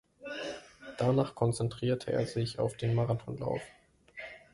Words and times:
Danach 0.97 1.35
konzentrierte 1.35 2.11
er 2.11 2.25
sich 2.25 2.57
auf 2.57 2.75
den 2.75 2.95
Marathonlauf. 2.95 3.61